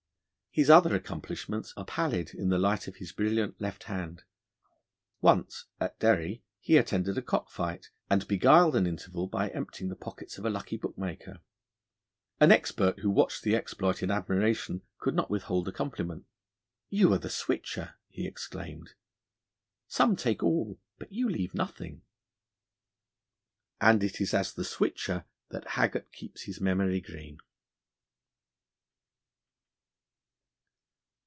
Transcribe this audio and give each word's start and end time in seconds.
His 0.53 0.69
other 0.69 0.93
accomplishments 0.93 1.73
are 1.77 1.85
pallid 1.85 2.33
in 2.33 2.49
the 2.49 2.59
light 2.59 2.85
of 2.89 2.97
his 2.97 3.13
brilliant 3.13 3.61
left 3.61 3.83
hand. 3.83 4.23
Once, 5.21 5.67
at 5.79 5.97
Derry 5.99 6.43
he 6.59 6.75
attended 6.75 7.17
a 7.17 7.21
cock 7.21 7.49
fight, 7.49 7.89
and 8.09 8.27
beguiled 8.27 8.75
an 8.75 8.85
interval 8.85 9.27
by 9.29 9.47
emptying 9.47 9.89
the 9.89 9.95
pockets 9.95 10.37
of 10.37 10.43
a 10.43 10.49
lucky 10.49 10.75
bookmaker. 10.75 11.39
An 12.41 12.51
expert, 12.51 12.99
who 12.99 13.09
watched 13.09 13.43
the 13.43 13.55
exploit 13.55 14.03
in 14.03 14.11
admiration, 14.11 14.81
could 14.99 15.15
not 15.15 15.29
withhold 15.29 15.69
a 15.69 15.71
compliment. 15.71 16.25
'You 16.89 17.13
are 17.13 17.17
the 17.17 17.29
Switcher,' 17.29 17.95
he 18.09 18.27
exclaimed; 18.27 18.95
'some 19.87 20.17
take 20.17 20.43
all, 20.43 20.81
but 20.99 21.13
you 21.13 21.29
leave 21.29 21.53
nothing.' 21.55 22.01
And 23.79 24.03
it 24.03 24.19
is 24.19 24.33
as 24.33 24.53
the 24.53 24.65
Switcher 24.65 25.23
that 25.51 25.65
Haggart 25.77 26.11
keeps 26.11 26.41
his 26.41 26.59
memory 26.59 26.99
green. 26.99 27.37